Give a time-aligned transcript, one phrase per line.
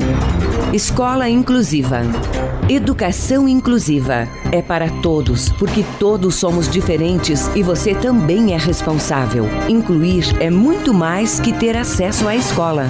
[0.72, 2.04] Escola Inclusiva.
[2.70, 9.46] Educação inclusiva é para todos, porque todos somos diferentes e você também é responsável.
[9.70, 12.90] Incluir é muito mais que ter acesso à escola.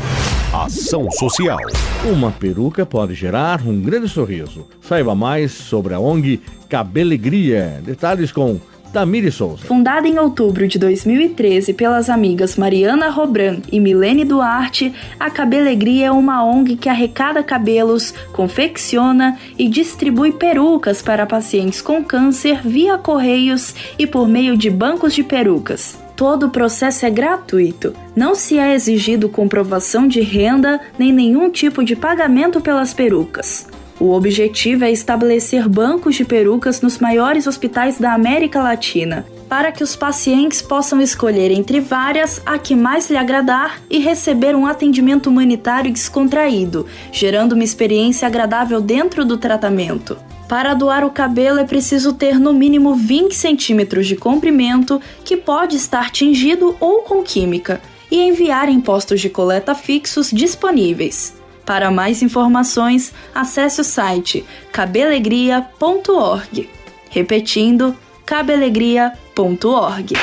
[0.54, 1.60] Ação Social.
[2.06, 4.68] Uma peruca pode gerar um grande sorriso.
[4.82, 7.82] Saiba mais sobre a ONG Cabelegria.
[7.84, 8.60] Detalhes com
[8.96, 9.66] Tamiri Souza.
[9.66, 16.12] Fundada em outubro de 2013 pelas amigas Mariana Robran e Milene Duarte, a Cabelegria é
[16.12, 23.76] uma ONG que arrecada cabelos, confecciona e distribui perucas para pacientes com câncer via correios
[24.00, 26.05] e por meio de bancos de perucas.
[26.16, 27.94] Todo o processo é gratuito.
[28.16, 33.68] Não se é exigido comprovação de renda nem nenhum tipo de pagamento pelas perucas.
[34.00, 39.84] O objetivo é estabelecer bancos de perucas nos maiores hospitais da América Latina, para que
[39.84, 45.28] os pacientes possam escolher entre várias a que mais lhe agradar e receber um atendimento
[45.28, 50.18] humanitário descontraído, gerando uma experiência agradável dentro do tratamento.
[50.48, 55.76] Para doar o cabelo é preciso ter no mínimo 20 centímetros de comprimento, que pode
[55.76, 57.82] estar tingido ou com química,
[58.12, 61.36] e enviar em postos de coleta fixos disponíveis.
[61.66, 66.70] Para mais informações, acesse o site cabelegria.org.
[67.10, 70.14] Repetindo, cabelegria.org.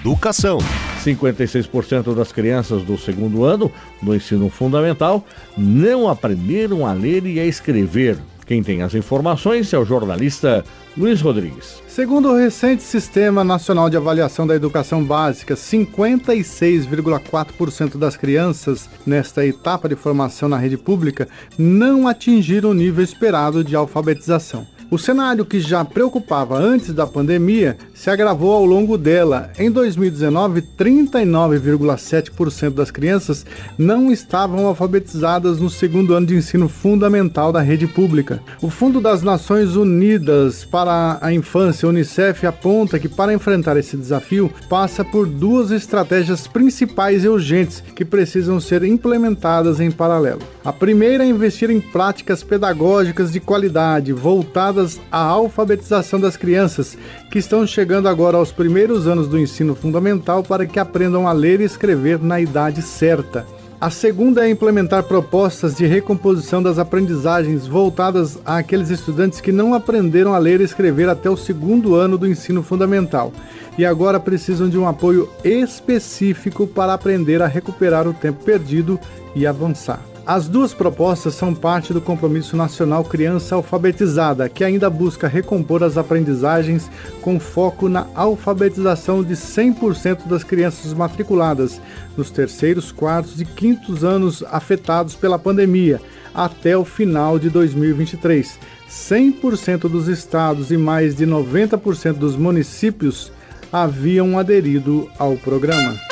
[0.00, 0.58] Educação.
[1.02, 5.24] 56% das crianças do segundo ano do ensino fundamental
[5.56, 8.18] não aprenderam a ler e a escrever.
[8.52, 10.62] Quem tem as informações é o jornalista
[10.94, 11.82] Luiz Rodrigues.
[11.88, 19.88] Segundo o recente Sistema Nacional de Avaliação da Educação Básica, 56,4% das crianças nesta etapa
[19.88, 21.26] de formação na rede pública
[21.56, 24.66] não atingiram o nível esperado de alfabetização.
[24.92, 29.50] O cenário que já preocupava antes da pandemia se agravou ao longo dela.
[29.58, 33.46] Em 2019, 39,7% das crianças
[33.78, 38.42] não estavam alfabetizadas no segundo ano de ensino fundamental da rede pública.
[38.60, 44.52] O Fundo das Nações Unidas para a Infância, UNICEF, aponta que para enfrentar esse desafio
[44.68, 50.40] passa por duas estratégias principais e urgentes que precisam ser implementadas em paralelo.
[50.62, 56.96] A primeira é investir em práticas pedagógicas de qualidade voltadas à alfabetização das crianças
[57.30, 61.60] que estão chegando agora aos primeiros anos do ensino fundamental para que aprendam a ler
[61.60, 63.46] e escrever na idade certa.
[63.80, 70.34] A segunda é implementar propostas de recomposição das aprendizagens voltadas àqueles estudantes que não aprenderam
[70.34, 73.32] a ler e escrever até o segundo ano do ensino fundamental
[73.76, 79.00] e agora precisam de um apoio específico para aprender a recuperar o tempo perdido
[79.34, 80.11] e avançar.
[80.24, 85.98] As duas propostas são parte do Compromisso Nacional Criança Alfabetizada, que ainda busca recompor as
[85.98, 86.88] aprendizagens
[87.20, 91.80] com foco na alfabetização de 100% das crianças matriculadas
[92.16, 96.00] nos terceiros, quartos e quintos anos afetados pela pandemia,
[96.32, 98.60] até o final de 2023.
[98.88, 103.32] 100% dos estados e mais de 90% dos municípios
[103.72, 106.11] haviam aderido ao programa.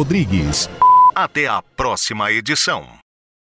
[0.01, 0.67] Rodrigues.
[1.13, 3.00] Até a próxima edição.